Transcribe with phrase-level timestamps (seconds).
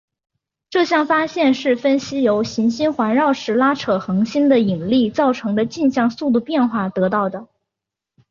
[0.71, 7.47] 这项发现是分析由行星环绕时拉扯恒星的引力造成的径向速度变化得到的。